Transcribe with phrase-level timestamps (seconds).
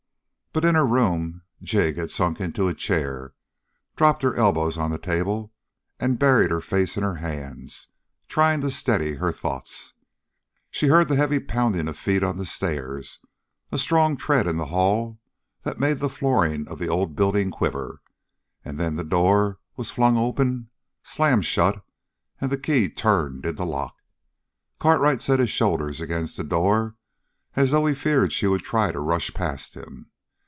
[0.53, 3.33] But in her room Jig had sunk into a chair,
[3.95, 5.53] dropped her elbows on the table,
[5.97, 7.87] and buried her face in her hands,
[8.27, 9.93] trying to steady her thoughts.
[10.69, 13.19] She heard the heavy pounding of feet on the stairs,
[13.71, 15.21] a strong tread in the hall
[15.63, 18.01] that made the flooring of the old building quiver,
[18.65, 20.69] and then the door was flung open,
[21.01, 21.81] slammed shut,
[22.41, 23.95] and the key turned in the lock.
[24.81, 26.97] Cartwright set his shoulders against the door,
[27.55, 30.07] as though he feared she would try to rush past him.